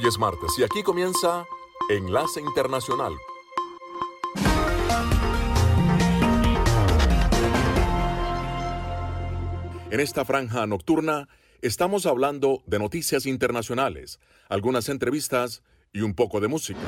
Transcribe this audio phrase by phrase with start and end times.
[0.00, 1.44] Hoy es martes y aquí comienza
[1.90, 3.14] Enlace Internacional.
[9.90, 11.28] En esta franja nocturna
[11.62, 16.78] estamos hablando de noticias internacionales, algunas entrevistas y un poco de música.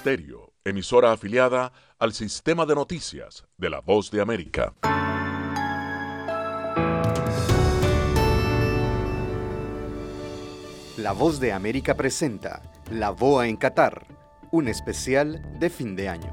[0.00, 4.72] Estéreo, emisora afiliada al sistema de noticias de la Voz de América.
[10.96, 14.06] La Voz de América presenta La Boa en Qatar,
[14.52, 16.30] un especial de fin de año.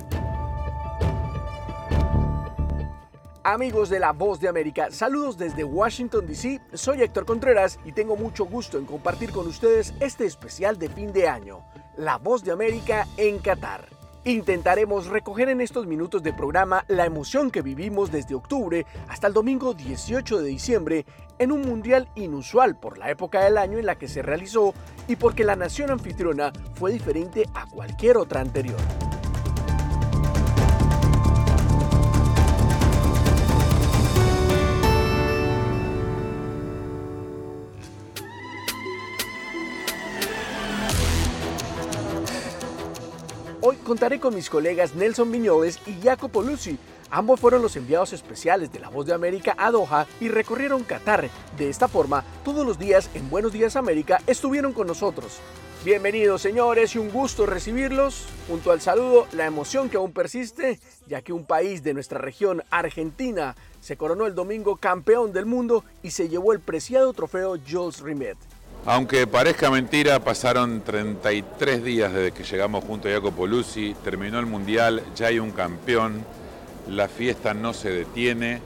[3.43, 6.61] Amigos de La Voz de América, saludos desde Washington, D.C.
[6.73, 11.11] Soy Héctor Contreras y tengo mucho gusto en compartir con ustedes este especial de fin
[11.11, 11.65] de año,
[11.97, 13.89] La Voz de América en Qatar.
[14.23, 19.33] Intentaremos recoger en estos minutos de programa la emoción que vivimos desde octubre hasta el
[19.33, 21.05] domingo 18 de diciembre
[21.39, 24.73] en un mundial inusual por la época del año en la que se realizó
[25.07, 28.77] y porque la nación anfitriona fue diferente a cualquier otra anterior.
[43.69, 46.77] Hoy contaré con mis colegas Nelson Viñoles y Jacopo Luzzi.
[47.09, 51.29] Ambos fueron los enviados especiales de La Voz de América a Doha y recorrieron Qatar.
[51.57, 55.39] De esta forma, todos los días en Buenos Días América estuvieron con nosotros.
[55.83, 58.25] Bienvenidos señores y un gusto recibirlos.
[58.47, 62.63] Junto al saludo, la emoción que aún persiste, ya que un país de nuestra región,
[62.69, 67.99] Argentina, se coronó el domingo campeón del mundo y se llevó el preciado trofeo Jules
[67.99, 68.37] Rimet.
[68.85, 74.45] Aunque parezca mentira, pasaron 33 días desde que llegamos junto a Jacopo Luzzi, terminó el
[74.45, 76.23] Mundial, ya hay un campeón,
[76.87, 78.61] la fiesta no se detiene.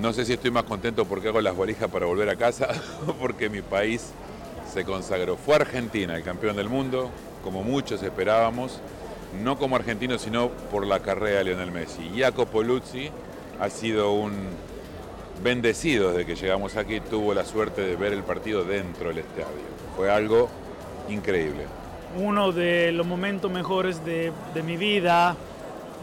[0.00, 2.68] No sé si estoy más contento porque hago las valijas para volver a casa
[3.06, 4.10] o porque mi país
[4.72, 5.36] se consagró.
[5.36, 7.10] Fue Argentina el campeón del mundo,
[7.44, 8.80] como muchos esperábamos,
[9.42, 12.10] no como argentino, sino por la carrera de Lionel Messi.
[12.16, 13.10] Jacopo Luzzi
[13.60, 14.32] ha sido un
[15.42, 19.64] bendecido desde que llegamos aquí, tuvo la suerte de ver el partido dentro del estadio.
[19.96, 20.48] Fue algo
[21.08, 21.66] increíble.
[22.16, 25.36] Uno de los momentos mejores de, de mi vida,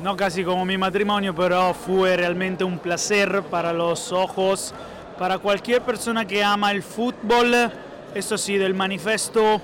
[0.03, 4.73] no casi como mi matrimonio, pero fue realmente un placer para los ojos,
[5.17, 7.71] para cualquier persona que ama el fútbol.
[8.13, 9.61] Eso sí, del manifiesto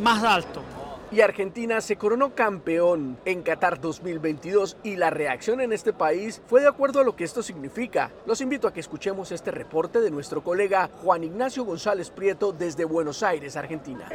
[0.00, 0.62] más alto
[1.10, 6.60] y Argentina se coronó campeón en Qatar 2022 y la reacción en este país fue
[6.60, 8.10] de acuerdo a lo que esto significa.
[8.26, 12.84] Los invito a que escuchemos este reporte de nuestro colega Juan Ignacio González Prieto desde
[12.84, 14.08] Buenos Aires, Argentina.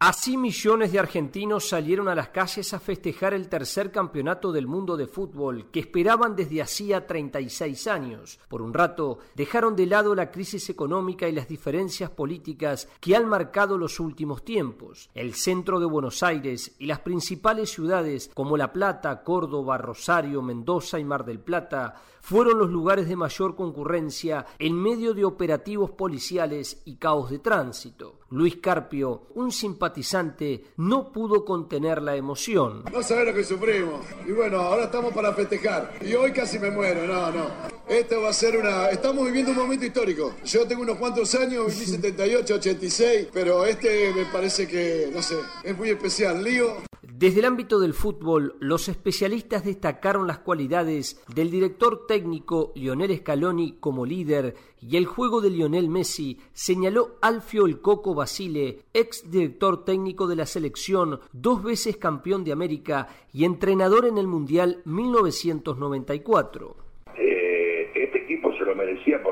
[0.00, 4.96] Así millones de argentinos salieron a las calles a festejar el tercer campeonato del mundo
[4.96, 8.38] de fútbol que esperaban desde hacía 36 años.
[8.48, 13.28] Por un rato dejaron de lado la crisis económica y las diferencias políticas que han
[13.28, 15.10] marcado los últimos tiempos.
[15.14, 21.00] El centro de Buenos Aires y las principales ciudades como La Plata, Córdoba, Rosario, Mendoza
[21.00, 21.96] y Mar del Plata
[22.28, 28.18] fueron los lugares de mayor concurrencia en medio de operativos policiales y caos de tránsito.
[28.28, 32.84] Luis Carpio, un simpatizante, no pudo contener la emoción.
[32.92, 34.04] No sabés lo que sufrimos.
[34.26, 35.94] Y bueno, ahora estamos para festejar.
[36.02, 37.46] Y hoy casi me muero, no, no.
[37.88, 38.90] Esto va a ser una...
[38.90, 40.34] Estamos viviendo un momento histórico.
[40.44, 45.36] Yo tengo unos cuantos años, viví 78, 86, pero este me parece que, no sé,
[45.64, 46.44] es muy especial.
[46.44, 46.88] Lío.
[47.18, 53.72] Desde el ámbito del fútbol, los especialistas destacaron las cualidades del director técnico Lionel Scaloni
[53.80, 59.84] como líder y el juego de Lionel Messi, señaló Alfio El Coco Basile, ex director
[59.84, 66.76] técnico de la selección, dos veces campeón de América y entrenador en el Mundial 1994
[66.76, 66.87] lo merecía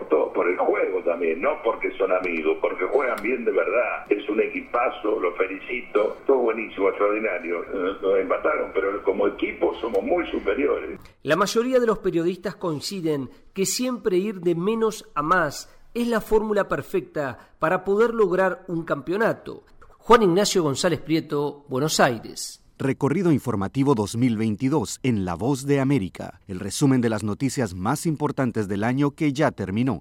[0.09, 4.07] por el juego también, no porque son amigos, porque juegan bien de verdad.
[4.09, 7.65] Es un equipazo, lo felicito, todo buenísimo, extraordinario.
[8.03, 11.01] Nos empataron, pero como equipo somos muy superiores.
[11.23, 16.21] La mayoría de los periodistas coinciden que siempre ir de menos a más es la
[16.21, 19.65] fórmula perfecta para poder lograr un campeonato.
[19.99, 22.66] Juan Ignacio González Prieto, Buenos Aires.
[22.79, 28.69] Recorrido informativo 2022 en La Voz de América, el resumen de las noticias más importantes
[28.69, 30.01] del año que ya terminó.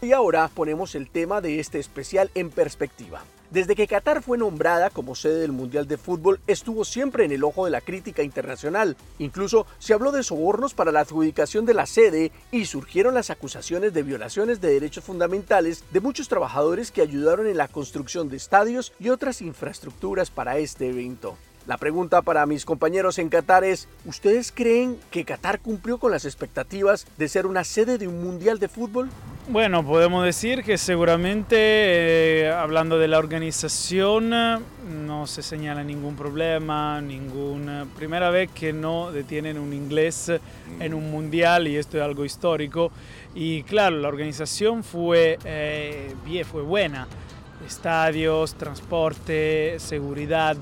[0.00, 3.22] Y ahora ponemos el tema de este especial en perspectiva.
[3.52, 7.44] Desde que Qatar fue nombrada como sede del Mundial de Fútbol, estuvo siempre en el
[7.44, 8.96] ojo de la crítica internacional.
[9.18, 13.92] Incluso se habló de sobornos para la adjudicación de la sede y surgieron las acusaciones
[13.92, 18.94] de violaciones de derechos fundamentales de muchos trabajadores que ayudaron en la construcción de estadios
[18.98, 21.36] y otras infraestructuras para este evento.
[21.68, 26.24] La pregunta para mis compañeros en Qatar es, ¿ustedes creen que Qatar cumplió con las
[26.24, 29.08] expectativas de ser una sede de un mundial de fútbol?
[29.48, 37.00] Bueno, podemos decir que seguramente, eh, hablando de la organización, no se señala ningún problema,
[37.00, 40.32] ninguna primera vez que no detienen un inglés
[40.80, 42.90] en un mundial y esto es algo histórico.
[43.36, 47.06] Y claro, la organización fue, eh, bien, fue buena,
[47.64, 50.56] estadios, transporte, seguridad.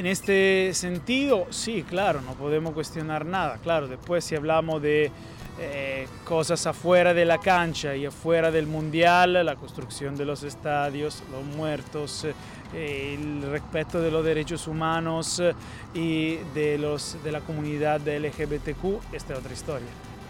[0.00, 3.58] En este sentido, sí, claro, no podemos cuestionar nada.
[3.62, 5.12] Claro, después si hablamos de
[5.58, 11.22] eh, cosas afuera de la cancha y afuera del mundial, la construcción de los estadios,
[11.30, 12.24] los muertos,
[12.72, 15.52] eh, el respeto de los derechos humanos eh,
[15.92, 19.88] y de, los, de la comunidad LGBTQ, esta es otra historia.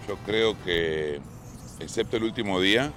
[0.09, 1.21] Yo creo que,
[1.79, 2.91] excepto el último día,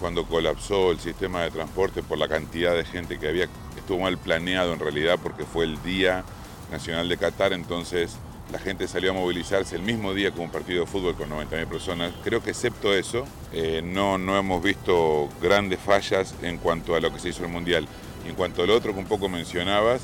[0.00, 3.48] cuando colapsó el sistema de transporte por la cantidad de gente que había,
[3.88, 6.22] estuvo mal planeado en realidad porque fue el Día
[6.70, 8.18] Nacional de Qatar, entonces
[8.52, 11.66] la gente salió a movilizarse el mismo día con un partido de fútbol con 90.000
[11.66, 12.12] personas.
[12.22, 17.10] Creo que excepto eso, eh, no, no hemos visto grandes fallas en cuanto a lo
[17.10, 17.88] que se hizo en el Mundial.
[18.26, 20.02] en cuanto al otro que un poco mencionabas,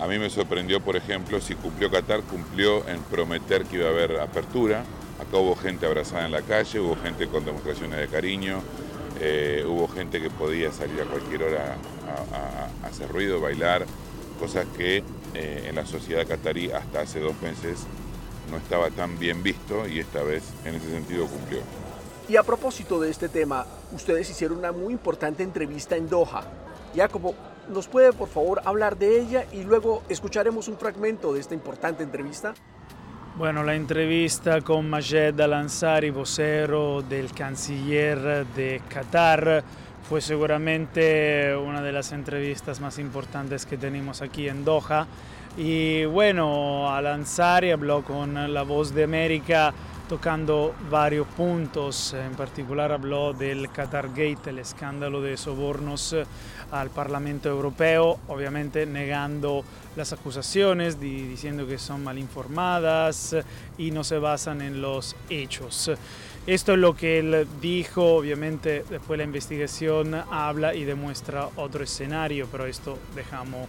[0.00, 3.90] a mí me sorprendió, por ejemplo, si cumplió Qatar, cumplió en prometer que iba a
[3.90, 4.82] haber apertura.
[5.20, 8.62] Acá hubo gente abrazada en la calle, hubo gente con demostraciones de cariño,
[9.20, 11.76] eh, hubo gente que podía salir a cualquier hora
[12.82, 13.84] a, hacer ruido, bailar,
[14.38, 15.02] cosas que
[15.34, 17.86] eh, en la sociedad catarí hasta hace dos meses
[18.50, 21.60] no estaba tan bien visto y esta vez en ese sentido cumplió.
[22.28, 26.44] Y a propósito de este tema, ustedes hicieron una muy importante entrevista en Doha.
[26.94, 27.34] Jacobo,
[27.68, 32.02] ¿nos puede por favor hablar de ella y luego escucharemos un fragmento de esta importante
[32.02, 32.54] entrevista?
[33.38, 39.62] Bueno, la entrevista con Majed Al-Ansari, vocero del canciller de Qatar,
[40.08, 45.06] fue seguramente una de las entrevistas más importantes que tenemos aquí en Doha.
[45.58, 49.74] Y bueno, Al-Ansari habló con La Voz de América
[50.08, 56.16] tocando varios puntos, en particular habló del Qatar Gate, el escándalo de sobornos
[56.70, 59.64] al Parlamento Europeo, obviamente negando
[59.96, 63.36] las acusaciones, diciendo que son mal informadas
[63.78, 65.90] y no se basan en los hechos.
[66.46, 72.46] Esto es lo que él dijo, obviamente después la investigación habla y demuestra otro escenario,
[72.52, 73.68] pero esto dejamos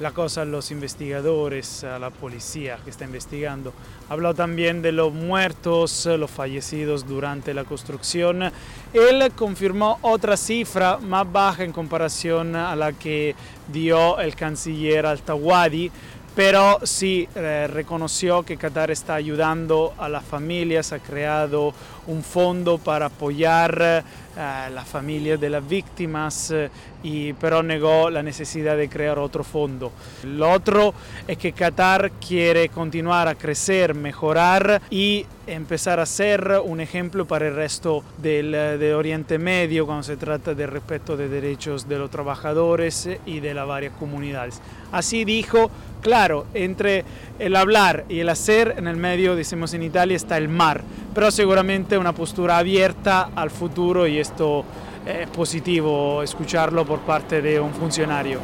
[0.00, 3.72] la cosa a los investigadores, a la policía que está investigando.
[4.08, 8.50] Habló también de los muertos, los fallecidos durante la construcción.
[8.92, 13.34] Él confirmó otra cifra más baja en comparación a la que
[13.72, 15.90] dio el canciller Altawadi,
[16.34, 21.72] pero sí eh, reconoció que Qatar está ayudando a las familias, ha creado
[22.06, 24.04] un fondo para apoyar
[24.36, 26.70] a las familias de las víctimas, eh,
[27.02, 29.92] y, pero negó la necesidad de crear otro fondo.
[30.24, 30.94] Lo otro
[31.28, 37.48] es que Qatar quiere continuar a crecer, mejorar y empezar a ser un ejemplo para
[37.48, 42.10] el resto del, de Oriente Medio cuando se trata del respeto de derechos de los
[42.10, 44.60] trabajadores y de las varias comunidades.
[44.90, 45.70] Así dijo
[46.04, 47.02] Claro, entre
[47.38, 50.82] el hablar y el hacer, en el medio, decimos en Italia, está el mar,
[51.14, 54.64] pero seguramente una postura abierta al futuro y esto
[55.06, 58.40] es positivo escucharlo por parte de un funcionario.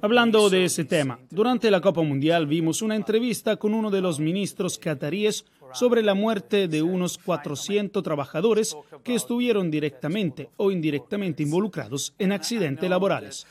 [0.00, 4.18] Hablando de ese tema, durante la Copa Mundial vimos una entrevista con uno de los
[4.18, 5.44] ministros cataríes
[5.74, 12.88] sobre la muerte de unos 400 trabajadores que estuvieron directamente o indirectamente involucrados en accidentes
[12.88, 13.46] laborales.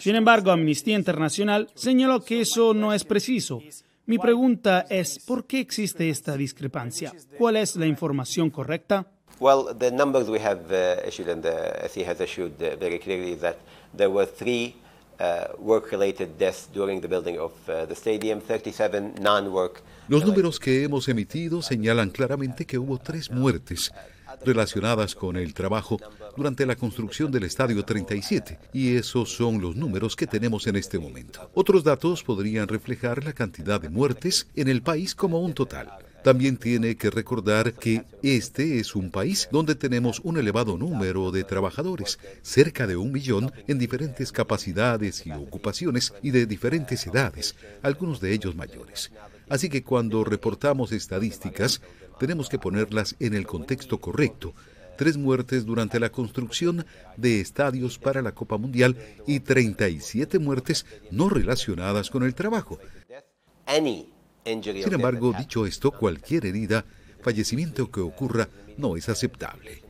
[0.00, 3.60] Sin embargo, Amnistía Internacional señaló que eso no es preciso.
[4.06, 7.12] Mi pregunta es, ¿por qué existe esta discrepancia?
[7.36, 9.06] ¿Cuál es la información correcta?
[9.40, 13.32] Well, the numbers we have uh, issued and the SE has issued uh, very clearly
[13.32, 13.56] is that
[13.96, 14.74] there were three
[15.58, 19.82] work-related deaths during the building of the stadium, 37 non-work.
[20.08, 23.92] Los números que hemos emitido señalan claramente que hubo tres muertes
[24.44, 25.98] relacionadas con el trabajo
[26.36, 30.98] durante la construcción del Estadio 37, y esos son los números que tenemos en este
[30.98, 31.50] momento.
[31.54, 35.90] Otros datos podrían reflejar la cantidad de muertes en el país como un total.
[36.28, 41.42] También tiene que recordar que este es un país donde tenemos un elevado número de
[41.42, 48.20] trabajadores, cerca de un millón en diferentes capacidades y ocupaciones y de diferentes edades, algunos
[48.20, 49.10] de ellos mayores.
[49.48, 51.80] Así que cuando reportamos estadísticas,
[52.20, 54.52] tenemos que ponerlas en el contexto correcto.
[54.98, 56.84] Tres muertes durante la construcción
[57.16, 62.78] de estadios para la Copa Mundial y 37 muertes no relacionadas con el trabajo.
[64.44, 66.84] Sin embargo, dicho esto, cualquier herida
[67.20, 69.82] fallecimiento que ocurra no es aceptable.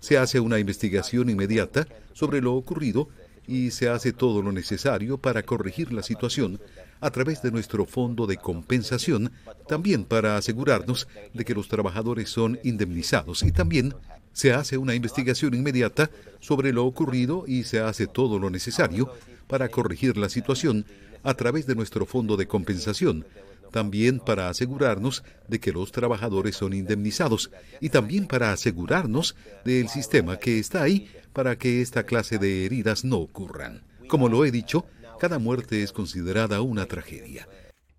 [0.00, 3.08] Se hace una investigación inmediata sobre lo ocurrido
[3.46, 6.60] y se hace todo lo necesario para corregir la situación
[7.00, 9.32] a través de nuestro fondo de compensación,
[9.68, 13.94] también para asegurarnos de que los trabajadores son indemnizados y también
[14.32, 19.10] se hace una investigación inmediata sobre lo ocurrido y se hace todo lo necesario
[19.46, 20.84] para corregir la situación
[21.22, 23.24] a través de nuestro fondo de compensación,
[23.70, 30.38] también para asegurarnos de que los trabajadores son indemnizados y también para asegurarnos del sistema
[30.38, 33.82] que está ahí para que esta clase de heridas no ocurran.
[34.08, 34.86] Como lo he dicho,
[35.18, 37.48] cada muerte es considerada una tragedia.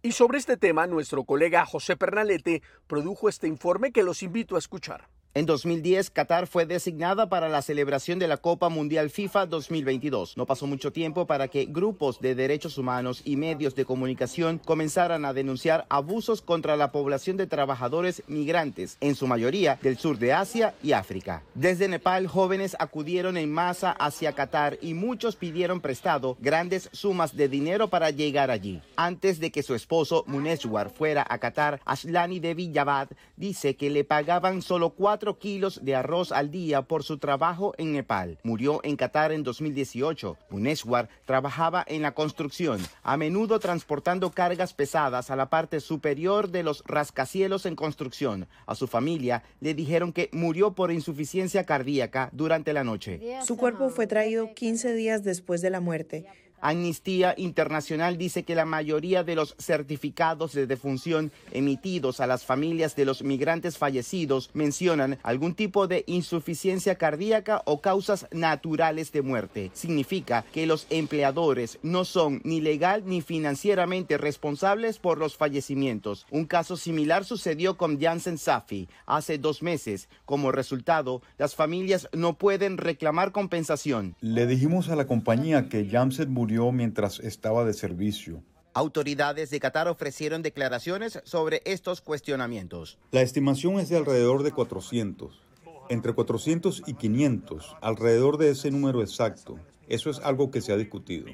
[0.02, 4.60] Y sobre este tema, nuestro colega José Pernalete produjo este informe que los invito a
[4.60, 5.10] escuchar.
[5.38, 10.36] En 2010, Qatar fue designada para la celebración de la Copa Mundial FIFA 2022.
[10.36, 15.26] No pasó mucho tiempo para que grupos de derechos humanos y medios de comunicación comenzaran
[15.26, 20.34] a denunciar abusos contra la población de trabajadores migrantes, en su mayoría del sur de
[20.34, 21.44] Asia y África.
[21.54, 27.48] Desde Nepal, jóvenes acudieron en masa hacia Qatar y muchos pidieron prestado grandes sumas de
[27.48, 28.82] dinero para llegar allí.
[28.96, 34.04] Antes de que su esposo Muneshwar fuera a Qatar, Ashlani Devi Yavad dice que le
[34.04, 38.38] pagaban solo cuatro kilos de arroz al día por su trabajo en Nepal.
[38.44, 40.38] Murió en Qatar en 2018.
[40.50, 46.64] Muneswar trabajaba en la construcción, a menudo transportando cargas pesadas a la parte superior de
[46.64, 48.48] los rascacielos en construcción.
[48.66, 53.20] A su familia le dijeron que murió por insuficiencia cardíaca durante la noche.
[53.44, 56.26] Su cuerpo fue traído 15 días después de la muerte.
[56.60, 62.96] Amnistía Internacional dice que la mayoría de los certificados de defunción emitidos a las familias
[62.96, 69.72] de los migrantes fallecidos mencionan algún tipo de insuficiencia cardíaca o causas naturales de muerte.
[69.74, 76.26] Significa que los empleadores no son ni legal ni financieramente responsables por los fallecimientos.
[76.32, 80.10] Un caso similar sucedió con Janssen Safi hace dos meses.
[80.26, 84.16] Como resultado, las familias no pueden reclamar compensación.
[84.22, 88.42] Le dijimos a la compañía que Janssen murió mientras estaba de servicio.
[88.74, 92.98] Autoridades de Qatar ofrecieron declaraciones sobre estos cuestionamientos.
[93.12, 95.42] La estimación es de alrededor de 400,
[95.90, 99.60] entre 400 y 500, alrededor de ese número exacto.
[99.88, 101.28] Eso es algo que se ha discutido.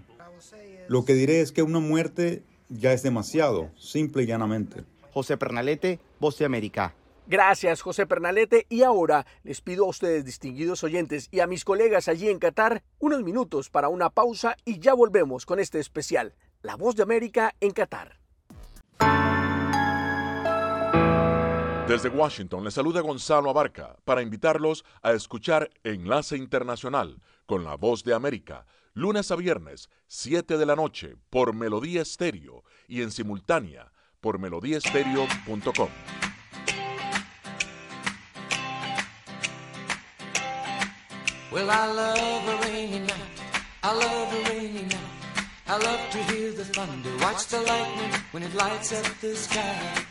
[0.87, 4.83] Lo que diré es que una muerte ya es demasiado, simple y llanamente.
[5.13, 6.95] José Pernalete, Voz de América.
[7.27, 8.65] Gracias, José Pernalete.
[8.69, 12.83] Y ahora les pido a ustedes, distinguidos oyentes, y a mis colegas allí en Qatar,
[12.99, 17.55] unos minutos para una pausa y ya volvemos con este especial, La Voz de América
[17.59, 18.19] en Qatar.
[21.87, 28.05] Desde Washington les saluda Gonzalo Abarca para invitarlos a escuchar Enlace Internacional con La Voz
[28.05, 33.91] de América, lunes a viernes, 7 de la noche, por Melodía Estéreo y en simultánea
[34.21, 35.89] por melodíaestéreo.com.
[41.53, 43.37] Well, I love a rainy night.
[43.83, 45.45] I love a rainy night.
[45.67, 50.05] I love to hear the thunder, watch the lightning when it lights up the sky.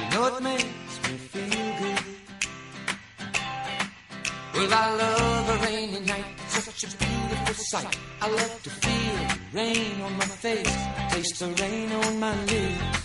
[0.00, 2.00] You know it makes me feel good.
[4.54, 7.98] Well, I love a rainy night, such a beautiful sight.
[8.22, 10.76] I love to feel the rain on my face,
[11.10, 13.02] taste the rain on my lips.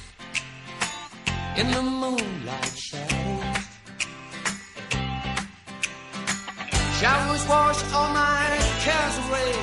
[1.58, 3.19] In the moonlight shadows.
[7.00, 9.54] Showers wash all my cares away.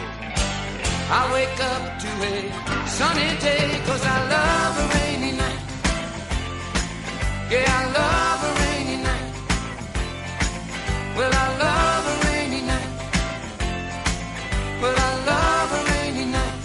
[1.19, 5.65] I wake up to a sunny day cause I love a rainy night.
[7.51, 9.33] Yeah, I love a rainy night.
[11.17, 12.93] Well, I love a rainy night.
[14.81, 16.59] Well, I love a rainy night.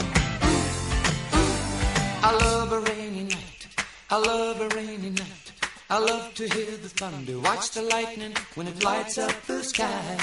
[0.47, 2.27] Ooh, ooh.
[2.27, 3.67] I love a rainy night.
[4.10, 5.51] I love a rainy night.
[5.89, 10.17] I love to hear the thunder, watch the lightning when it lights up the sky.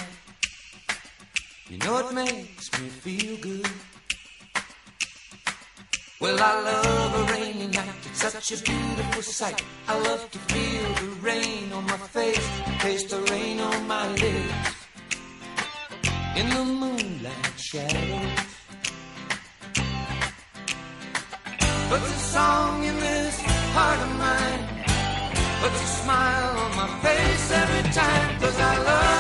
[1.71, 3.71] You know it makes me feel good.
[6.19, 8.07] Well, I love a rainy night.
[8.07, 9.63] It's such a beautiful sight.
[9.87, 12.49] I love to feel the rain on my face,
[12.81, 14.77] taste the rain on my lips.
[16.37, 18.49] In the moonlight shadows.
[21.91, 23.41] Puts a song in this
[23.77, 24.63] heart of mine.
[25.61, 28.41] Puts a smile on my face every time.
[28.41, 29.18] Cause I love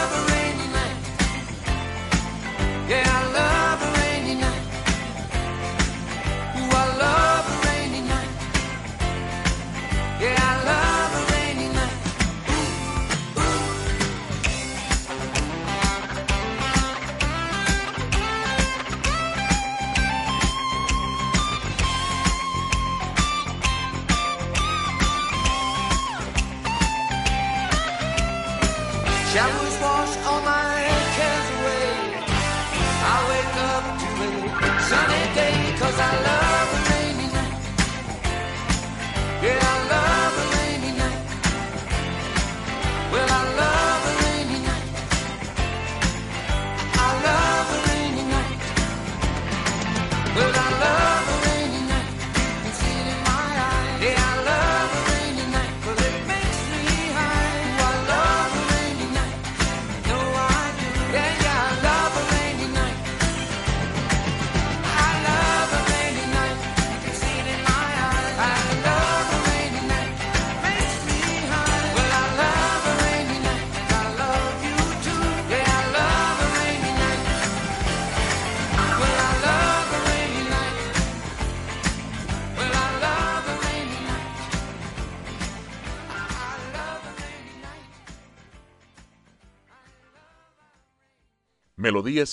[92.08, 92.24] Melodía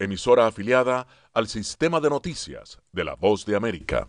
[0.00, 4.08] emisora afiliada al sistema de noticias de la Voz de América.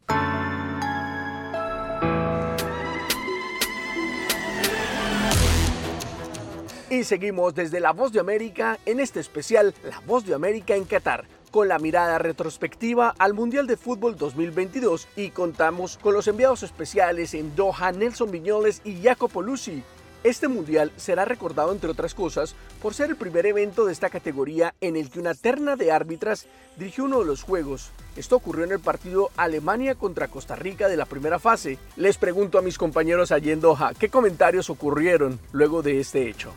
[6.89, 10.86] Y seguimos desde La Voz de América en este especial La Voz de América en
[10.86, 16.63] Qatar, con la mirada retrospectiva al Mundial de Fútbol 2022 y contamos con los enviados
[16.63, 19.83] especiales en Doha, Nelson Viñoles y Jacopo Lucy.
[20.27, 24.73] Este mundial será recordado, entre otras cosas, por ser el primer evento de esta categoría
[24.81, 27.91] en el que una terna de árbitras dirigió uno de los juegos.
[28.17, 31.79] Esto ocurrió en el partido Alemania contra Costa Rica de la primera fase.
[31.95, 36.51] Les pregunto a mis compañeros allí en Doha, ¿qué comentarios ocurrieron luego de este hecho?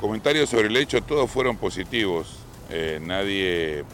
[0.00, 2.40] Comentarios sobre el hecho, todos fueron positivos.
[2.70, 3.84] Eh, nadie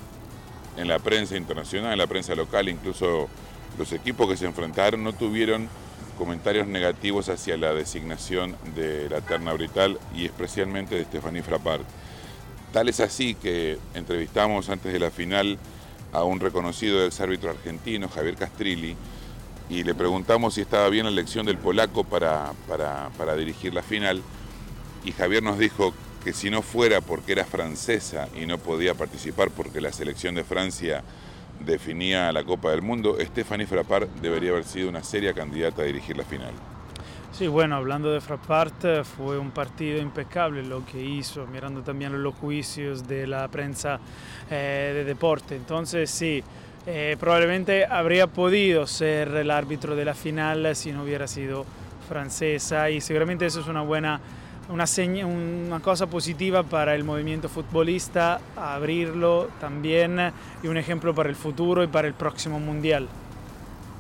[0.79, 3.29] en la prensa internacional, en la prensa local, incluso
[3.77, 5.69] los equipos que se enfrentaron, no tuvieron
[6.13, 11.85] comentarios negativos hacia la designación de la terna brital y especialmente de Stephanie Frappart.
[12.73, 15.59] Tal es así que entrevistamos antes de la final
[16.13, 18.97] a un reconocido exárbitro argentino, Javier Castrilli,
[19.69, 23.83] y le preguntamos si estaba bien la elección del polaco para, para, para dirigir la
[23.83, 24.23] final.
[25.05, 29.51] Y Javier nos dijo que si no fuera porque era francesa y no podía participar
[29.51, 31.03] porque la selección de Francia
[31.61, 36.17] definía la Copa del Mundo, Stephanie Frappart debería haber sido una seria candidata a dirigir
[36.17, 36.53] la final.
[37.33, 42.35] Sí, bueno, hablando de Frappart, fue un partido impecable lo que hizo, mirando también los
[42.35, 43.99] juicios de la prensa
[44.51, 45.57] eh, de deporte.
[45.57, 46.45] Entonces, sí,
[46.87, 51.65] eh, probablemente habría podido ser el árbitro de la final si no hubiera sido
[52.07, 54.21] francesa y seguramente eso es una buena
[54.69, 61.83] una, cosa positiva para el movimiento futbolista, abrirlo también y un ejemplo para el futuro
[61.83, 63.09] y para el próximo mundial.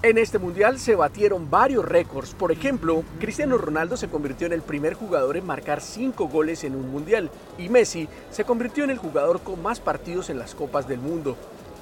[0.03, 2.35] En este mundial se batieron varios récords.
[2.35, 6.75] Por ejemplo, Cristiano Ronaldo se convirtió en el primer jugador en marcar cinco goles en
[6.75, 10.89] un mundial y Messi se convirtió en el jugador con más partidos en las Copas
[10.89, 11.37] del Mundo.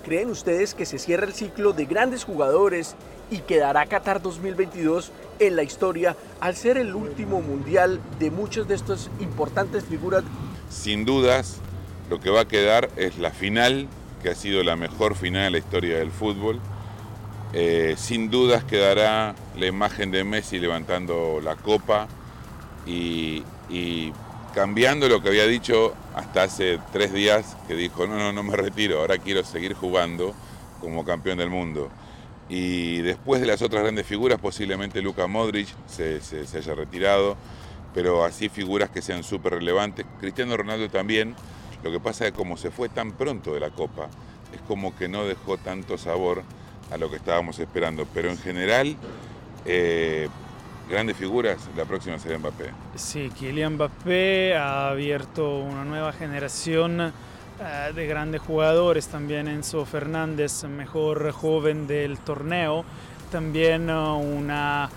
[0.05, 2.97] ¿Creen ustedes que se cierra el ciclo de grandes jugadores
[3.31, 8.77] y quedará Qatar 2022 en la historia al ser el último mundial de muchas de
[8.77, 10.25] estas importantes figuras?
[10.71, 11.59] Sin dudas,
[12.09, 13.89] lo que va a quedar es la final,
[14.23, 16.61] que ha sido la mejor final de la historia del fútbol.
[17.53, 22.09] Eh, sin dudas quedará la imagen de Messi levantando la copa
[22.87, 24.13] y, y
[24.55, 28.57] cambiando lo que había dicho hasta hace tres días, que dijo, no, no, no me
[28.57, 30.35] retiro, ahora quiero seguir jugando
[30.81, 31.91] como campeón del mundo.
[32.49, 37.37] Y después de las otras grandes figuras, posiblemente Luka Modric se, se, haya retirado,
[37.95, 40.05] pero así figuras que sean súper relevantes.
[40.19, 41.37] Cristiano Ronaldo también,
[41.85, 44.09] lo que pasa es que como se fue tan pronto de la Copa,
[44.53, 46.43] es como que no dejó tanto sabor
[46.91, 48.97] a lo que estábamos esperando, pero en general...
[49.65, 50.29] Eh,
[50.91, 52.71] grandes figuras, la próxima será Mbappé.
[52.97, 60.65] Sí, Kylian Mbappé ha abierto una nueva generación uh, de grandes jugadores, también Enzo Fernández,
[60.65, 62.85] mejor joven del torneo,
[63.31, 64.91] también uh, una,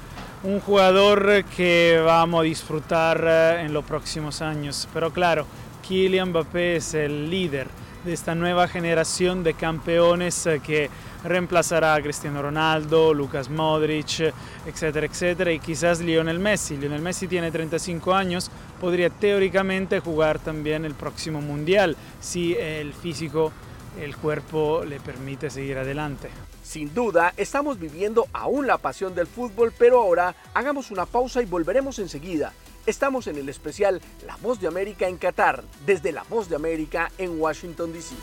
[0.43, 4.89] un jugador que vamos a disfrutar uh, en los próximos años.
[4.93, 5.45] Pero claro,
[5.87, 7.67] Kylian Mbappé es el líder
[8.03, 10.89] de esta nueva generación de campeones que
[11.23, 14.33] reemplazará a Cristiano Ronaldo, Lucas Modric,
[14.65, 16.77] etcétera, etcétera, y quizás Lionel Messi.
[16.77, 23.51] Lionel Messi tiene 35 años, podría teóricamente jugar también el próximo Mundial si el físico,
[23.99, 26.29] el cuerpo le permite seguir adelante.
[26.63, 31.45] Sin duda, estamos viviendo aún la pasión del fútbol, pero ahora hagamos una pausa y
[31.45, 32.53] volveremos enseguida.
[32.85, 37.11] Estamos en el especial La Voz de América en Qatar, desde La Voz de América
[37.17, 38.15] en Washington, D.C.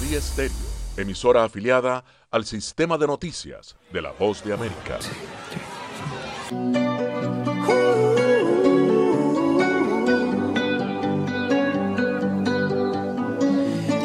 [0.00, 0.50] Melodía
[0.96, 4.98] emisora afiliada al sistema de noticias de La Voz de América.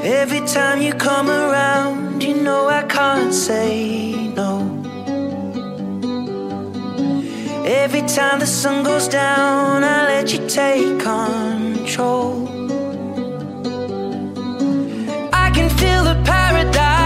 [0.04, 4.60] Every time you come around, you know I can't say no.
[7.66, 12.55] Every time the sun goes down, I let you take control.
[16.26, 17.05] paradise.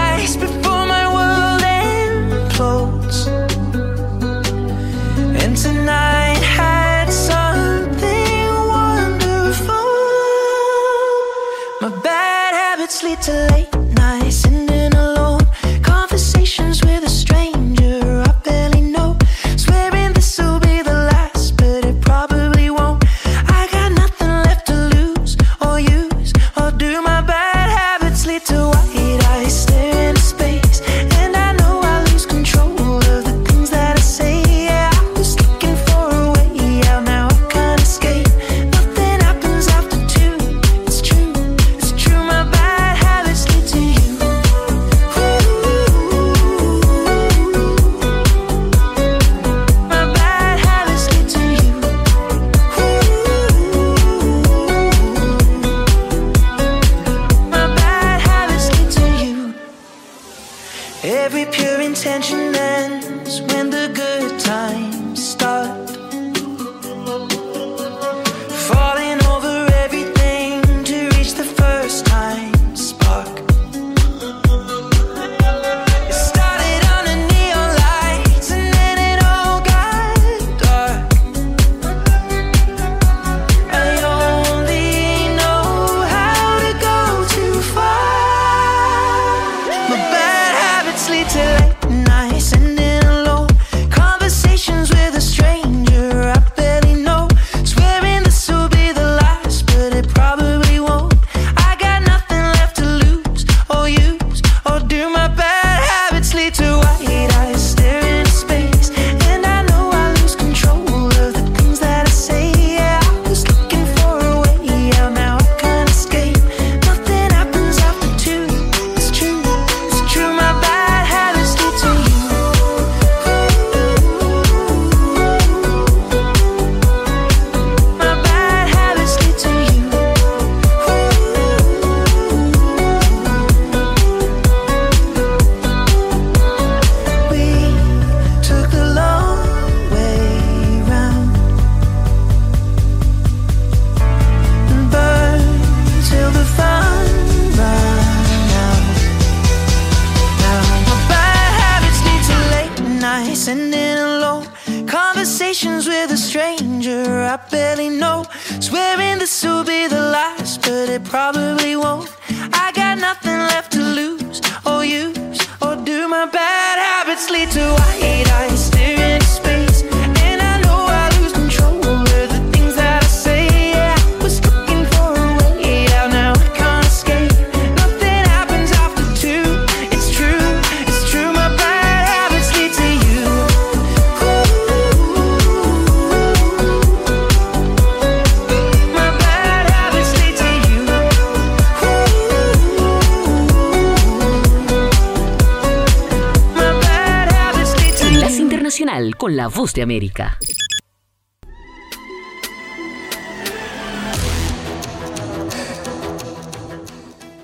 [199.16, 200.36] Con la voz de América.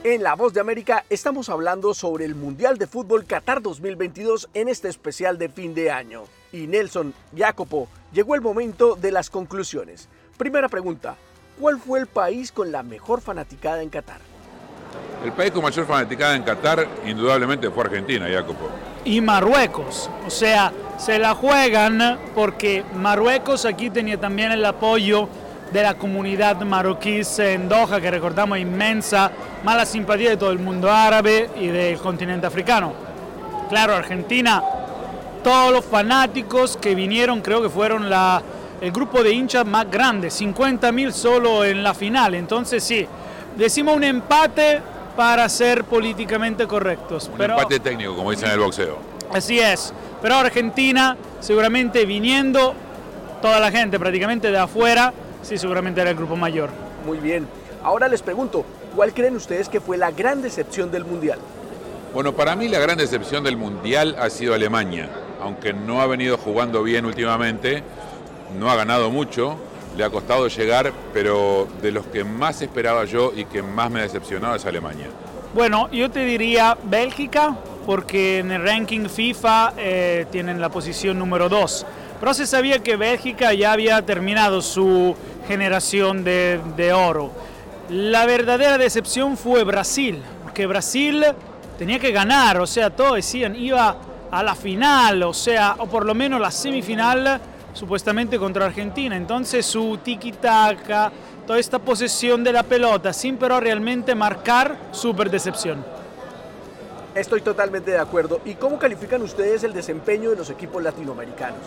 [0.04, 4.68] En La Voz de América estamos hablando sobre el Mundial de Fútbol Qatar 2022 en
[4.68, 6.24] este especial de fin de año.
[6.52, 10.10] Y Nelson, Jacopo, llegó el momento de las conclusiones.
[10.36, 11.16] Primera pregunta,
[11.58, 14.25] ¿cuál fue el país con la mejor fanaticada en Qatar?
[15.24, 18.68] El país con mayor fanaticada en Qatar, indudablemente, fue Argentina, Jacopo.
[19.04, 20.08] Y Marruecos.
[20.26, 25.28] O sea, se la juegan porque Marruecos aquí tenía también el apoyo
[25.72, 29.32] de la comunidad marroquí en Doha, que recordamos inmensa,
[29.64, 32.92] mala simpatía de todo el mundo árabe y del continente africano.
[33.68, 34.62] Claro, Argentina,
[35.42, 38.08] todos los fanáticos que vinieron, creo que fueron
[38.80, 42.36] el grupo de hinchas más grande, 50.000 solo en la final.
[42.36, 43.08] Entonces, sí
[43.56, 44.80] Decimos un empate
[45.16, 47.30] para ser políticamente correctos.
[47.34, 48.98] Un empate técnico, como dicen en el boxeo.
[49.32, 49.94] Así es.
[50.20, 52.74] Pero Argentina, seguramente viniendo
[53.40, 56.68] toda la gente prácticamente de afuera, sí, seguramente era el grupo mayor.
[57.06, 57.48] Muy bien.
[57.82, 58.64] Ahora les pregunto,
[58.94, 61.38] ¿cuál creen ustedes que fue la gran decepción del Mundial?
[62.12, 65.08] Bueno, para mí la gran decepción del Mundial ha sido Alemania,
[65.40, 67.82] aunque no ha venido jugando bien últimamente,
[68.58, 69.56] no ha ganado mucho,
[69.96, 74.00] le ha costado llegar, pero de los que más esperaba yo y que más me
[74.00, 75.06] ha decepcionado es Alemania.
[75.54, 77.56] Bueno, yo te diría Bélgica,
[77.86, 81.86] porque en el ranking FIFA eh, tienen la posición número 2.
[82.20, 85.14] Pero se sabía que Bélgica ya había terminado su
[85.48, 87.30] generación de, de oro.
[87.88, 91.24] La verdadera decepción fue Brasil, porque Brasil
[91.78, 93.96] tenía que ganar, o sea, todos decían iba
[94.30, 97.40] a la final, o sea, o por lo menos la semifinal
[97.76, 99.16] supuestamente contra Argentina.
[99.16, 101.12] Entonces su tiki-taka,
[101.46, 105.84] toda esta posesión de la pelota, sin pero realmente marcar, súper decepción.
[107.14, 108.40] Estoy totalmente de acuerdo.
[108.44, 111.60] ¿Y cómo califican ustedes el desempeño de los equipos latinoamericanos?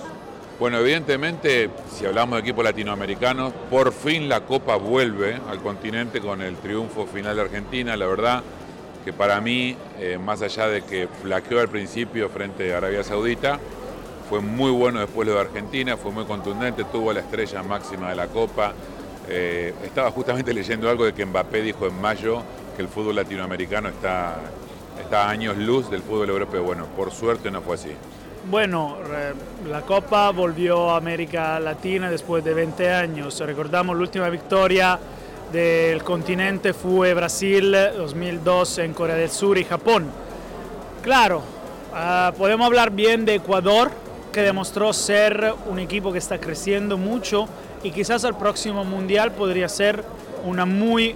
[0.60, 6.42] Bueno, evidentemente, si hablamos de equipos latinoamericanos, por fin la Copa vuelve al continente con
[6.42, 7.96] el triunfo final de Argentina.
[7.96, 8.44] La verdad
[9.06, 13.60] que para mí, eh, más allá de que flaqueó al principio frente a Arabia Saudita,
[14.30, 18.16] fue muy bueno después lo de Argentina, fue muy contundente, tuvo la estrella máxima de
[18.16, 18.74] la Copa.
[19.28, 22.44] Eh, estaba justamente leyendo algo de que Mbappé dijo en mayo
[22.76, 24.38] que el fútbol latinoamericano está,
[25.02, 26.64] está a años luz del fútbol europeo.
[26.64, 27.92] Bueno, por suerte no fue así.
[28.50, 28.98] Bueno,
[29.68, 33.40] la Copa volvió a América Latina después de 20 años.
[33.40, 35.00] Recordamos la última victoria
[35.52, 40.08] del continente fue Brasil 2002 en Corea del Sur y Japón.
[41.02, 41.42] Claro,
[41.92, 43.92] uh, podemos hablar bien de Ecuador,
[44.32, 47.48] que demostró ser un equipo que está creciendo mucho
[47.84, 50.04] y quizás al próximo mundial podría ser
[50.46, 51.16] una muy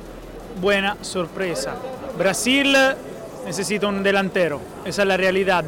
[0.62, 1.76] buena sorpresa.
[2.18, 2.76] Brasil
[3.46, 5.66] necesita un delantero, esa es la realidad.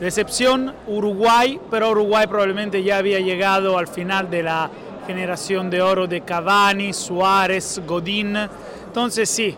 [0.00, 4.70] Decepción Uruguay, pero Uruguay probablemente ya había llegado al final de la
[5.06, 8.36] generación de oro de Cavani, Suárez, Godín.
[8.86, 9.54] Entonces sí,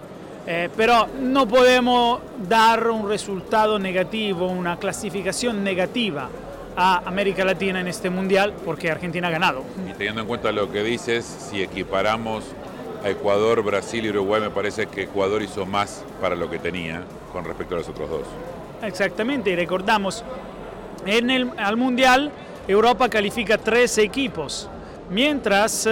[0.47, 6.29] eh, pero no podemos dar un resultado negativo, una clasificación negativa
[6.77, 9.63] a América Latina en este mundial porque Argentina ha ganado.
[9.89, 12.45] Y teniendo en cuenta lo que dices, si equiparamos
[13.05, 17.03] a Ecuador, Brasil y Uruguay, me parece que Ecuador hizo más para lo que tenía
[17.33, 18.27] con respecto a los otros dos.
[18.83, 20.25] Exactamente, y recordamos,
[21.07, 22.31] en el al Mundial
[22.67, 24.69] Europa califica tres equipos,
[25.11, 25.89] mientras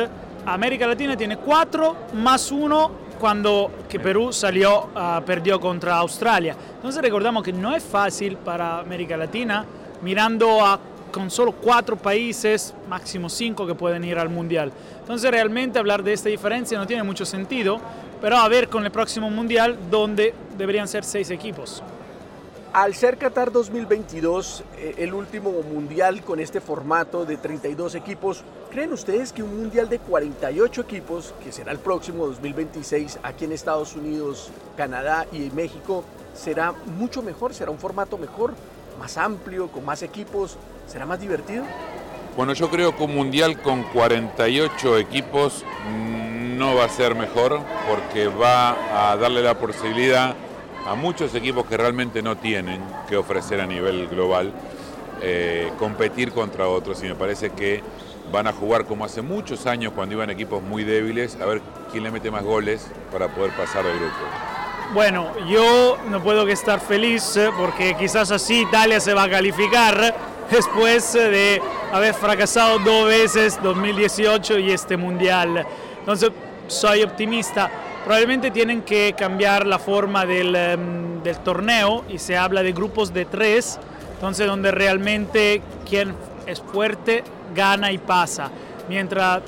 [0.47, 6.57] América Latina tiene cuatro más uno cuando que Perú salió, uh, perdió contra Australia.
[6.77, 9.65] Entonces recordamos que no es fácil para América Latina,
[10.03, 10.79] mirando a
[11.11, 14.73] con solo cuatro países, máximo cinco que pueden ir al Mundial.
[15.01, 17.81] Entonces realmente hablar de esta diferencia no tiene mucho sentido,
[18.21, 21.83] pero a ver con el próximo Mundial donde deberían ser seis equipos.
[22.73, 28.93] Al ser Qatar 2022 eh, el último mundial con este formato de 32 equipos, ¿creen
[28.93, 33.97] ustedes que un mundial de 48 equipos, que será el próximo 2026 aquí en Estados
[33.97, 37.55] Unidos, Canadá y México, será mucho mejor?
[37.55, 38.55] ¿Será un formato mejor,
[39.01, 40.57] más amplio, con más equipos?
[40.87, 41.65] ¿Será más divertido?
[42.37, 45.65] Bueno, yo creo que un mundial con 48 equipos
[46.57, 50.37] no va a ser mejor porque va a darle la posibilidad
[50.87, 54.53] a muchos equipos que realmente no tienen que ofrecer a nivel global
[55.23, 57.83] eh, competir contra otros y me parece que
[58.31, 62.05] van a jugar como hace muchos años cuando iban equipos muy débiles a ver quién
[62.05, 64.60] le mete más goles para poder pasar de grupo.
[64.93, 69.31] Bueno, yo no puedo que estar feliz eh, porque quizás así Italia se va a
[69.31, 70.15] calificar
[70.51, 71.63] después de
[71.93, 75.65] haber fracasado dos veces 2018 y este mundial.
[76.01, 76.31] Entonces
[76.67, 77.71] soy optimista
[78.05, 83.13] probablemente tienen que cambiar la forma del, um, del, torneo y se habla de grupos
[83.13, 83.79] de tres,
[84.15, 86.15] entonces donde realmente quien
[86.47, 87.23] es fuerte
[87.55, 88.51] gana y pasa,
[88.89, 89.43] mientras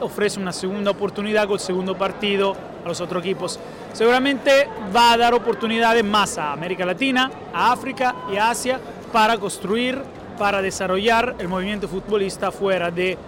[0.00, 3.58] ofrece una segunda oportunidad con el segundo partido a los otros equipos.
[3.92, 8.80] Seguramente va a dar oportunidades más a América Latina, a África y a Asia
[9.12, 10.00] para construir,
[10.38, 13.18] para desarrollar el movimiento futbolista fuera de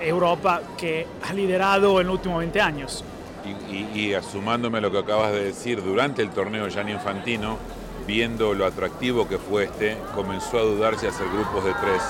[0.00, 3.04] Europa que ha liderado en los últimos 20 años.
[3.44, 7.58] Y, y, y, asumándome lo que acabas de decir, durante el torneo Gianni Infantino,
[8.06, 12.02] viendo lo atractivo que fue este, comenzó a dudarse hacer grupos de tres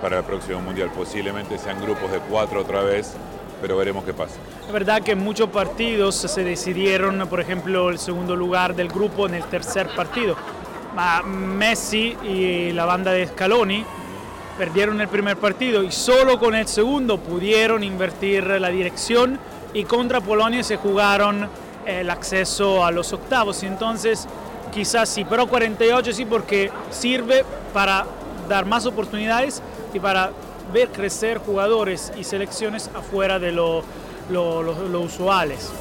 [0.00, 0.90] para el próximo Mundial.
[0.94, 3.14] Posiblemente sean grupos de cuatro otra vez,
[3.64, 4.34] pero veremos qué pasa.
[4.66, 9.32] Es verdad que muchos partidos se decidieron, por ejemplo, el segundo lugar del grupo en
[9.32, 10.36] el tercer partido.
[11.24, 13.82] Messi y la banda de Scaloni
[14.58, 19.38] perdieron el primer partido y solo con el segundo pudieron invertir la dirección
[19.72, 21.48] y contra Polonia se jugaron
[21.86, 23.62] el acceso a los octavos.
[23.62, 24.28] Entonces,
[24.74, 28.04] quizás sí, pero 48 sí porque sirve para
[28.46, 29.62] dar más oportunidades
[29.94, 30.32] y para
[30.72, 33.82] ver crecer jugadores y selecciones afuera de lo,
[34.30, 35.72] lo, lo, lo usuales.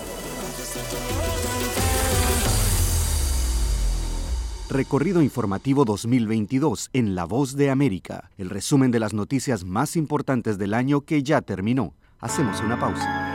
[4.70, 10.58] Recorrido informativo 2022 en La Voz de América, el resumen de las noticias más importantes
[10.58, 11.94] del año que ya terminó.
[12.20, 13.34] Hacemos una pausa.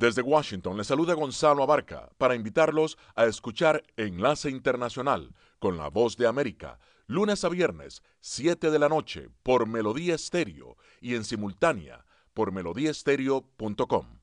[0.00, 6.16] Desde Washington le saluda Gonzalo Abarca para invitarlos a escuchar Enlace Internacional con la Voz
[6.16, 6.78] de América,
[7.10, 14.20] lunes a viernes, 7 de la noche, por Melodía Estéreo y en simultánea por melodíaestéreo.com.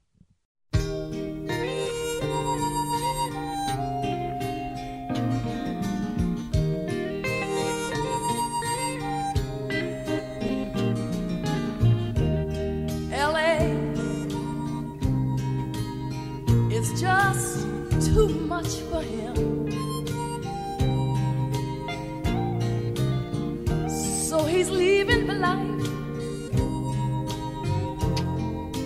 [24.27, 25.87] So he's leaving for life.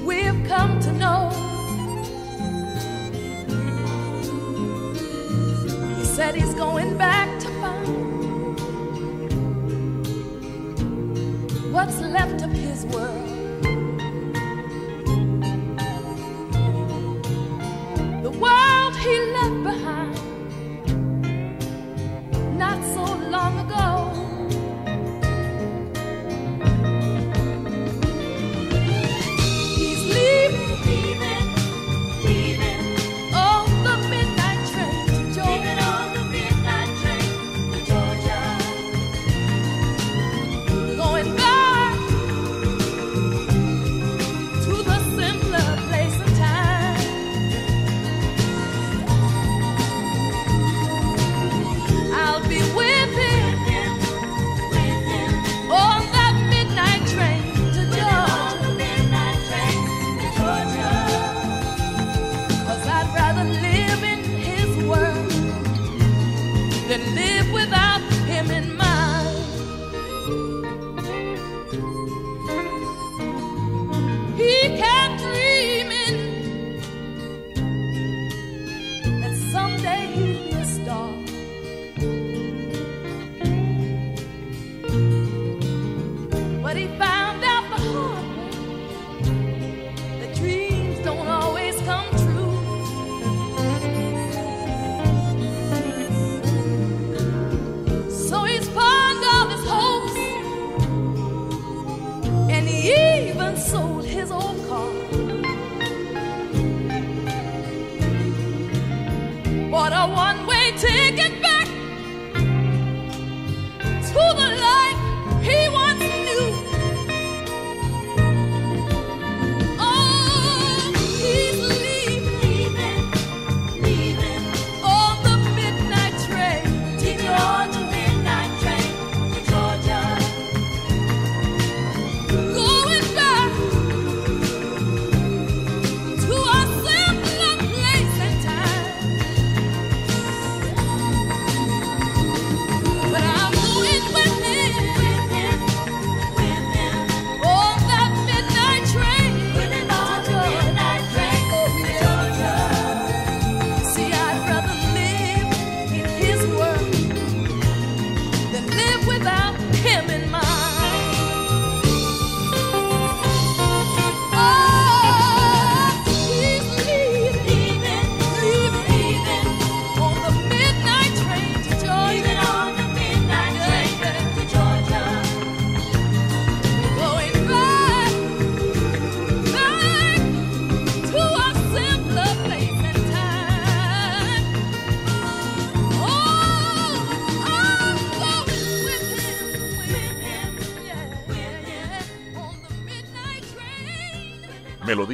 [0.06, 1.30] We've come to know.
[5.98, 7.21] He said he's going back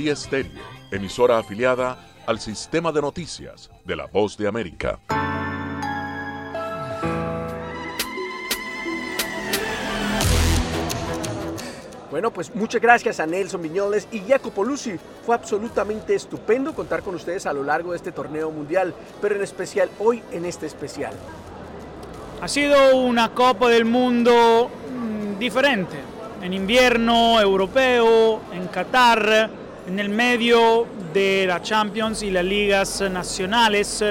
[0.08, 4.99] Melodía Estéreo, emisora afiliada al sistema de noticias de la Voz de América.
[12.10, 14.97] Bueno, pues muchas gracias a Nelson Viñoles y Jacopo Luzzi.
[15.26, 19.43] Fue absolutamente estupendo contar con ustedes a lo largo de este torneo mundial, pero en
[19.43, 21.16] especial hoy en este especial.
[22.41, 25.97] Ha sido una Copa del Mundo mm, diferente.
[26.41, 34.04] En invierno europeo, en Qatar, en el medio de la Champions y las ligas nacionales.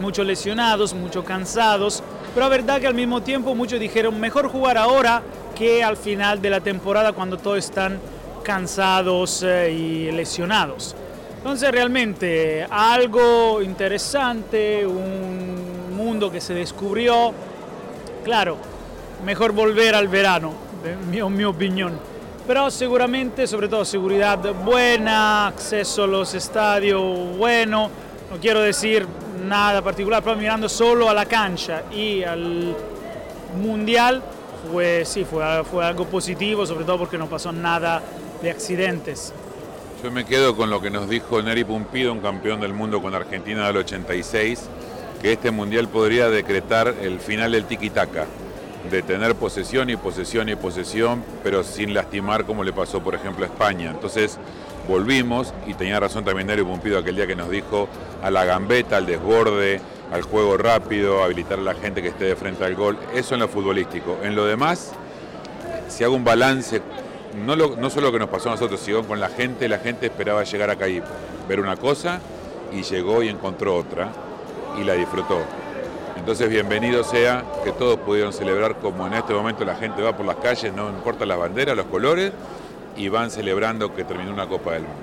[0.00, 2.02] Muchos lesionados, muchos cansados.
[2.34, 5.22] Pero la verdad que al mismo tiempo muchos dijeron mejor jugar ahora
[5.54, 7.98] que al final de la temporada cuando todos están
[8.42, 10.94] cansados eh, y lesionados.
[11.38, 17.32] Entonces realmente algo interesante, un mundo que se descubrió.
[18.24, 18.56] Claro,
[19.24, 20.52] mejor volver al verano,
[21.08, 22.15] mi, en mi opinión.
[22.46, 27.90] Pero seguramente, sobre todo seguridad buena, acceso a los estadios bueno,
[28.30, 29.06] no quiero decir
[29.44, 32.74] nada particular, pero mirando solo a la cancha y al
[33.60, 34.22] mundial,
[34.70, 38.02] fue, sí, fue, fue algo positivo, sobre todo porque no pasó nada
[38.42, 39.32] de accidentes.
[40.02, 43.14] Yo me quedo con lo que nos dijo Neri Pumpido, un campeón del mundo con
[43.14, 44.68] Argentina del 86,
[45.20, 48.26] que este mundial podría decretar el final del tiki-taka,
[48.90, 53.44] de tener posesión y posesión y posesión, pero sin lastimar como le pasó, por ejemplo,
[53.44, 53.90] a España.
[53.90, 54.38] Entonces
[54.88, 57.88] volvimos, y tenía razón también Neri Pumpido aquel día que nos dijo
[58.22, 59.80] a la gambeta, al desborde,
[60.12, 62.96] al juego rápido, habilitar a la gente que esté de frente al gol.
[63.14, 64.18] Eso en lo futbolístico.
[64.22, 64.92] En lo demás,
[65.88, 66.80] si hago un balance
[67.44, 70.06] no, no solo lo que nos pasó a nosotros, sino con la gente, la gente
[70.06, 71.02] esperaba llegar acá y
[71.48, 72.20] ver una cosa
[72.72, 74.10] y llegó y encontró otra
[74.80, 75.65] y la disfrutó.
[76.26, 80.26] Entonces bienvenido sea que todos pudieron celebrar como en este momento la gente va por
[80.26, 82.32] las calles, no importa las banderas, los colores,
[82.96, 85.02] y van celebrando que terminó una Copa del Mundo.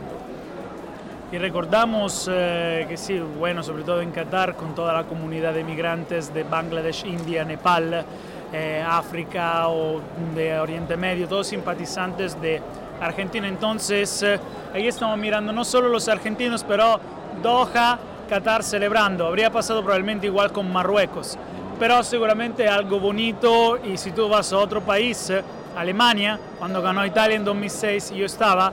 [1.31, 5.63] Y recordamos eh, que sí, bueno, sobre todo en Qatar, con toda la comunidad de
[5.63, 8.03] migrantes de Bangladesh, India, Nepal,
[8.51, 10.01] eh, África o
[10.35, 12.61] de Oriente Medio, todos simpatizantes de
[12.99, 13.47] Argentina.
[13.47, 14.37] Entonces, eh,
[14.73, 16.99] ahí estamos mirando no solo los argentinos, pero
[17.41, 17.97] Doha,
[18.27, 19.27] Qatar celebrando.
[19.27, 21.37] Habría pasado probablemente igual con Marruecos,
[21.79, 25.43] pero seguramente algo bonito y si tú vas a otro país, eh,
[25.75, 28.71] Alemania, cuando ganó Italia en 2006, yo estaba,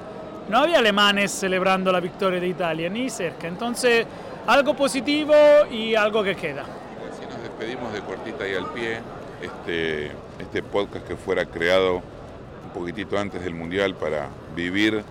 [0.48, 3.48] no había alemanes celebrando la victoria de Italia, ni cerca.
[3.48, 4.06] Entonces,
[4.46, 5.34] algo positivo
[5.70, 6.62] y algo que queda.
[6.62, 9.00] Así nos despedimos de Cortita y al pie
[9.40, 15.02] este, este podcast que fuera creado un poquitito antes del Mundial para vivir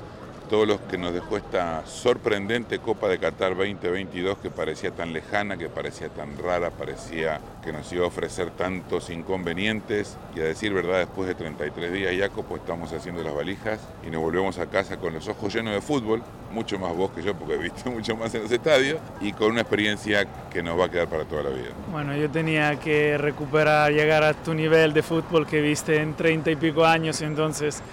[0.49, 5.57] todos los que nos dejó esta sorprendente Copa de Qatar 2022 que parecía tan lejana,
[5.57, 10.73] que parecía tan rara, parecía que nos iba a ofrecer tantos inconvenientes y a decir
[10.73, 14.65] verdad, después de 33 días, Jaco, pues estamos haciendo las valijas y nos volvemos a
[14.65, 17.91] casa con los ojos llenos de fútbol, mucho más vos que yo porque he visto
[17.91, 21.25] mucho más en los estadios y con una experiencia que nos va a quedar para
[21.25, 21.69] toda la vida.
[21.91, 26.49] Bueno, yo tenía que recuperar, llegar a tu nivel de fútbol que viste en 30
[26.49, 27.83] y pico años, entonces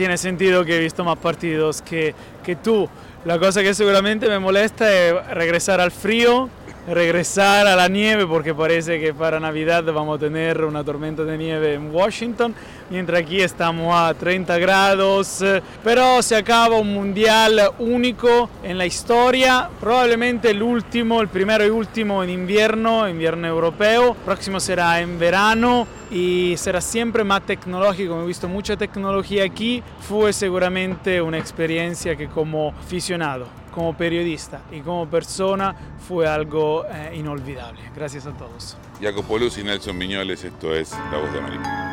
[0.00, 2.88] tiene sentido que he visto más partidos que, que tú.
[3.26, 6.48] La cosa que seguramente me molesta es regresar al frío,
[6.88, 11.36] regresar a la nieve, porque parece que para Navidad vamos a tener una tormenta de
[11.38, 12.54] nieve en Washington,
[12.90, 15.44] mientras aquí estamos a 30 grados.
[15.84, 21.70] Pero se acaba un mundial único en la historia, probablemente el último, el primero y
[21.70, 24.14] último en invierno, invierno europeo.
[24.24, 28.20] Próximo será en verano y será siempre más tecnológico.
[28.22, 29.82] He visto mucha tecnología aquí.
[30.00, 35.74] Fue seguramente una experiencia que como aficionado, como periodista y como persona
[36.06, 37.80] fue algo eh, inolvidable.
[37.94, 38.76] Gracias a todos.
[39.00, 41.90] Jacopo Luz y Nelson Miñoles, esto es La Voz de América.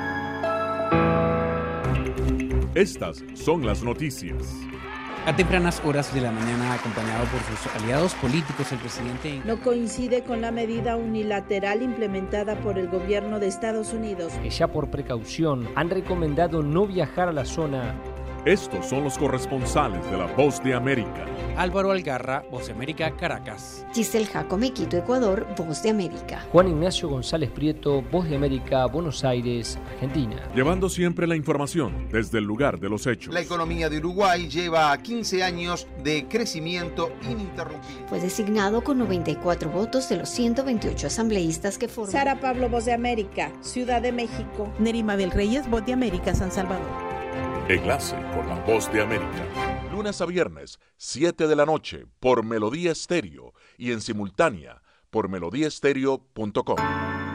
[2.75, 4.53] Estas son las noticias.
[5.27, 9.41] A tempranas horas de la mañana, acompañado por sus aliados políticos, el presidente...
[9.43, 14.31] No coincide con la medida unilateral implementada por el gobierno de Estados Unidos.
[14.41, 17.93] Que ya por precaución han recomendado no viajar a la zona.
[18.47, 21.25] Estos son los corresponsales de la Voz de América.
[21.57, 23.85] Álvaro Algarra, Voz de América, Caracas.
[23.93, 26.45] Giselle Jacome, Quito, Ecuador, Voz de América.
[26.53, 30.37] Juan Ignacio González Prieto, Voz de América, Buenos Aires, Argentina.
[30.55, 33.33] Llevando siempre la información desde el lugar de los hechos.
[33.33, 38.07] La economía de Uruguay lleva 15 años de crecimiento ininterrumpido.
[38.07, 42.13] Fue designado con 94 votos de los 128 asambleístas que forman.
[42.13, 44.71] Sara Pablo, Voz de América, Ciudad de México.
[44.79, 47.06] Nerima del Reyes, Voz de América, San Salvador.
[47.69, 49.45] Enlace con la Voz de América.
[49.91, 57.26] Lunes a viernes, 7 de la noche, por Melodía Estéreo y en simultánea por melodíaestéreo.com.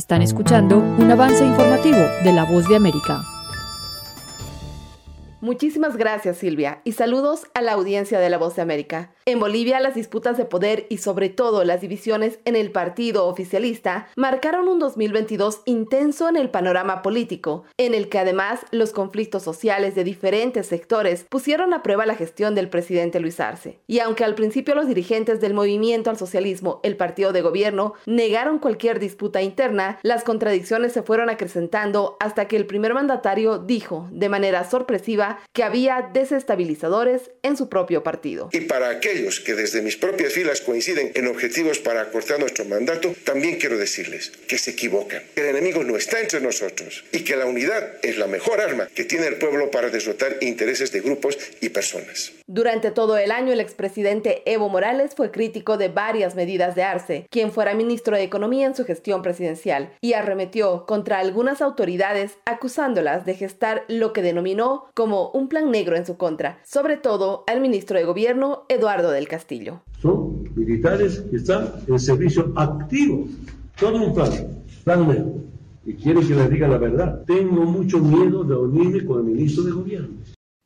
[0.00, 3.22] Están escuchando un avance informativo de La Voz de América.
[5.42, 9.14] Muchísimas gracias Silvia y saludos a la audiencia de La Voz de América.
[9.24, 14.08] En Bolivia las disputas de poder y sobre todo las divisiones en el partido oficialista
[14.16, 19.94] marcaron un 2022 intenso en el panorama político, en el que además los conflictos sociales
[19.94, 23.78] de diferentes sectores pusieron a prueba la gestión del presidente Luis Arce.
[23.86, 28.58] Y aunque al principio los dirigentes del movimiento al socialismo, el partido de gobierno, negaron
[28.58, 34.28] cualquier disputa interna, las contradicciones se fueron acrecentando hasta que el primer mandatario dijo de
[34.28, 38.50] manera sorpresiva que había desestabilizadores en su propio partido.
[38.52, 43.14] Y para aquellos que desde mis propias filas coinciden en objetivos para acortar nuestro mandato,
[43.24, 47.36] también quiero decirles que se equivocan, que el enemigo no está entre nosotros y que
[47.36, 51.38] la unidad es la mejor arma que tiene el pueblo para derrotar intereses de grupos
[51.60, 52.32] y personas.
[52.52, 57.28] Durante todo el año, el expresidente Evo Morales fue crítico de varias medidas de Arce,
[57.30, 63.24] quien fuera ministro de Economía en su gestión presidencial, y arremetió contra algunas autoridades acusándolas
[63.24, 67.60] de gestar lo que denominó como un plan negro en su contra, sobre todo al
[67.60, 69.82] ministro de Gobierno Eduardo del Castillo.
[70.02, 73.28] Son militares que están en servicio activo.
[73.78, 74.32] Todo un plan,
[74.82, 75.34] plan negro.
[75.86, 77.22] Y quieren que les diga la verdad.
[77.28, 80.16] Tengo mucho miedo de unirme con el ministro de Gobierno.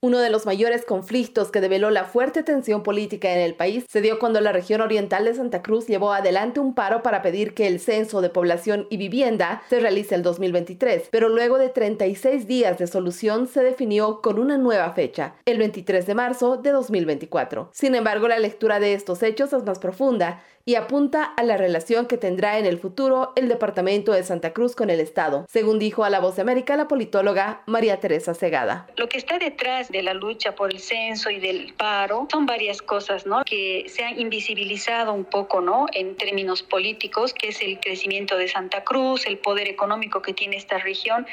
[0.04, 4.02] Uno de los mayores conflictos que develó la fuerte tensión política en el país se
[4.02, 7.66] dio cuando la región oriental de Santa Cruz llevó adelante un paro para pedir que
[7.66, 12.76] el censo de población y vivienda se realice el 2023, pero luego de 36 días
[12.76, 17.70] de solución se definió con una nueva fecha, el 23 de marzo de 2024.
[17.72, 22.06] Sin embargo, la lectura de estos hechos es más profunda y apunta a la relación
[22.06, 26.04] que tendrá en el futuro el departamento de Santa Cruz con el Estado, según dijo
[26.04, 28.86] a La Voz de América la politóloga María Teresa Segada.
[28.96, 32.80] Lo que está detrás de la lucha por el censo y del paro son varias
[32.80, 33.44] cosas, ¿no?
[33.44, 35.86] Que se han invisibilizado un poco, ¿no?
[35.92, 40.56] En términos políticos, que es el crecimiento de Santa Cruz, el poder económico que tiene
[40.56, 41.26] esta región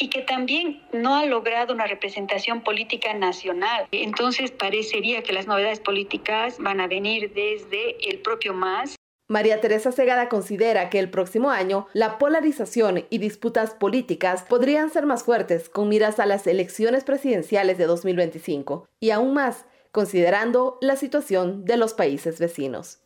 [0.00, 3.86] y que también no ha logrado una representación política nacional.
[3.92, 8.96] Entonces parecería que las novedades políticas van a venir desde el propio MAS.
[9.28, 15.06] María Teresa Segada considera que el próximo año la polarización y disputas políticas podrían ser
[15.06, 20.96] más fuertes con miras a las elecciones presidenciales de 2025 y aún más considerando la
[20.96, 22.98] situación de los países vecinos.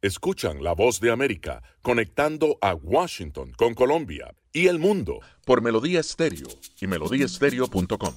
[0.00, 5.98] Escuchan la voz de América conectando a Washington con Colombia y el mundo por Melodía
[5.98, 6.46] Estéreo
[6.80, 8.14] y melodíaestéreo.com.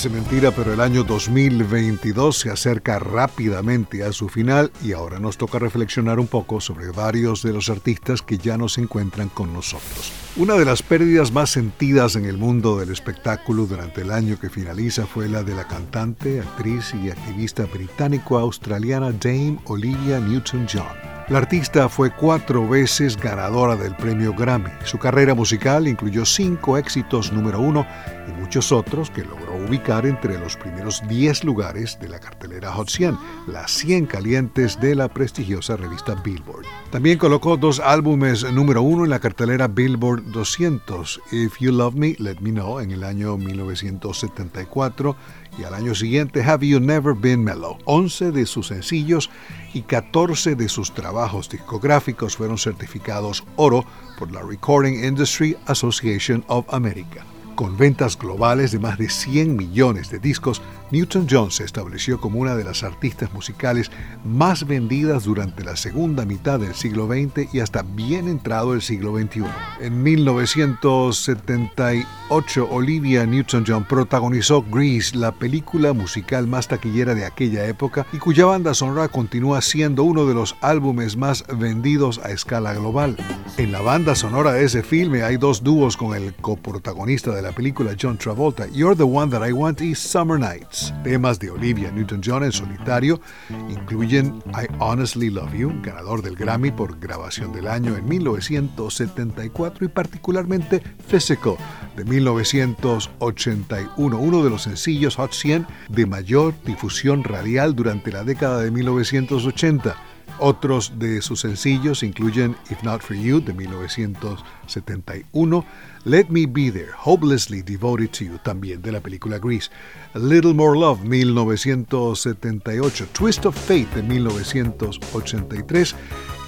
[0.00, 5.36] Parece mentira, pero el año 2022 se acerca rápidamente a su final y ahora nos
[5.36, 9.52] toca reflexionar un poco sobre varios de los artistas que ya no se encuentran con
[9.52, 10.10] nosotros.
[10.36, 14.48] Una de las pérdidas más sentidas en el mundo del espectáculo durante el año que
[14.48, 21.09] finaliza fue la de la cantante, actriz y activista británico-australiana Dame Olivia Newton-John.
[21.30, 24.70] La artista fue cuatro veces ganadora del premio Grammy.
[24.82, 27.86] Su carrera musical incluyó cinco éxitos número uno
[28.26, 32.88] y muchos otros que logró ubicar entre los primeros 10 lugares de la cartelera Hot
[32.88, 33.16] 100,
[33.46, 36.66] las 100 calientes de la prestigiosa revista Billboard.
[36.90, 42.16] También colocó dos álbumes número uno en la cartelera Billboard 200, If You Love Me,
[42.18, 45.16] Let Me Know, en el año 1974
[45.60, 47.78] y al año siguiente Have You Never Been Mellow.
[47.84, 49.30] 11 de sus sencillos
[49.72, 53.84] y 14 de sus trabajos discográficos fueron certificados oro
[54.18, 57.24] por la Recording Industry Association of America.
[57.54, 62.56] Con ventas globales de más de 100 millones de discos, Newton-John se estableció como una
[62.56, 63.90] de las artistas musicales
[64.24, 69.16] más vendidas durante la segunda mitad del siglo XX y hasta bien entrado el siglo
[69.16, 69.44] XXI.
[69.80, 78.18] En 1978, Olivia Newton-John protagonizó Grease, la película musical más taquillera de aquella época y
[78.18, 83.16] cuya banda sonora continúa siendo uno de los álbumes más vendidos a escala global.
[83.56, 87.52] En la banda sonora de ese filme hay dos dúos con el coprotagonista de la
[87.52, 90.79] película John Travolta, You're the One That I Want y Summer Nights.
[91.04, 93.20] Temas de Olivia Newton-John en solitario
[93.68, 99.88] incluyen I Honestly Love You, ganador del Grammy por grabación del año en 1974 y
[99.88, 101.56] particularmente Physical
[101.96, 108.62] de 1981, uno de los sencillos Hot 100 de mayor difusión radial durante la década
[108.62, 109.96] de 1980.
[110.42, 115.66] Otros de sus sencillos incluyen If Not For You de 1971,
[116.04, 119.70] Let Me Be There, Hopelessly Devoted to You, también de la película Grease,
[120.14, 125.94] Little More Love 1978, Twist of Fate de 1983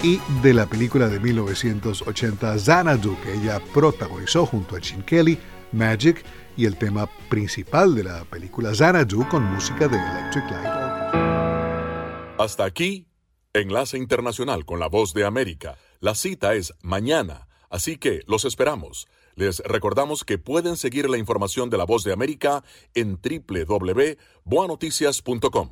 [0.03, 5.39] y de la película de 1980 Xanadu, que ella protagonizó junto a Gene Kelly,
[5.71, 6.25] Magic
[6.57, 10.67] y el tema principal de la película Xanadu con música de Electric Light
[12.37, 13.07] Hasta aquí,
[13.53, 15.77] Enlace Internacional con la Voz de América.
[16.01, 19.07] La cita es mañana, así que los esperamos.
[19.35, 22.63] Les recordamos que pueden seguir la información de la Voz de América
[22.93, 25.69] en www.boanoticias.com.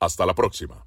[0.00, 0.86] Hasta la próxima.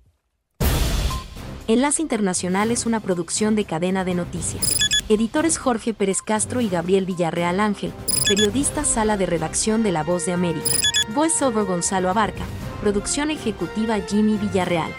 [1.68, 4.80] Enlace Internacional es una producción de cadena de noticias.
[5.08, 7.94] Editores Jorge Pérez Castro y Gabriel Villarreal Ángel.
[8.28, 10.68] Periodista Sala de Redacción de La Voz de América.
[11.14, 12.44] Voiceover Gonzalo Abarca.
[12.82, 14.92] Producción ejecutiva Jimmy Villarreal.